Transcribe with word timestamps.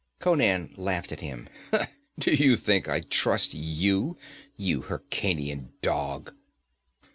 Conan 0.17 0.73
laughed 0.77 1.11
at 1.11 1.21
him. 1.21 1.47
'Do 2.17 2.31
you 2.33 2.57
think 2.57 2.89
I'd 2.89 3.11
trust 3.11 3.53
you, 3.53 4.17
you 4.57 4.81
Hyrkanian 4.81 5.73
dog?' 5.83 6.33